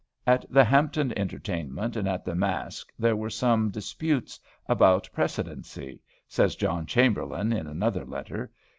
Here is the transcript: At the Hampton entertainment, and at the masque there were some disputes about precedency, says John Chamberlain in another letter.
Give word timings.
At 0.25 0.45
the 0.49 0.63
Hampton 0.63 1.15
entertainment, 1.15 1.95
and 1.95 2.07
at 2.09 2.25
the 2.25 2.33
masque 2.33 2.91
there 2.97 3.15
were 3.15 3.29
some 3.29 3.69
disputes 3.69 4.39
about 4.67 5.07
precedency, 5.13 6.01
says 6.27 6.55
John 6.55 6.87
Chamberlain 6.87 7.53
in 7.53 7.67
another 7.67 8.03
letter. 8.03 8.51